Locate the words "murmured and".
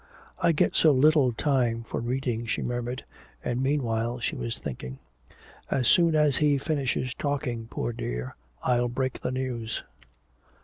2.63-3.61